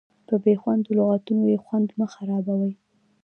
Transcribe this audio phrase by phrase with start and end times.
[0.27, 2.73] په بې خوندو لغتونو یې خوند مه خرابوئ.